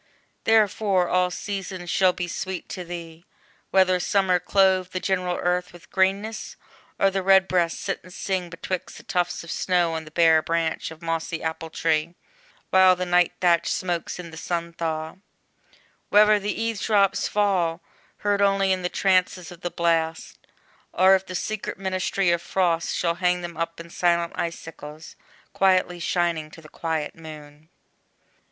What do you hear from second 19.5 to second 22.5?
of the blast, Or if the secret ministry of